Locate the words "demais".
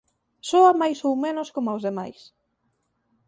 1.87-2.19